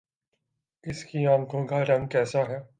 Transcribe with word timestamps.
اس 0.83 1.03
کی 1.05 1.25
آنکھوں 1.27 1.65
کا 1.67 1.83
رنگ 1.85 2.07
کیسا 2.07 2.47
ہے 2.47 2.59